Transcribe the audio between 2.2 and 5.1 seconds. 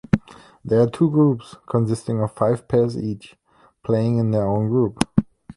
of five pairs each playing in their own group.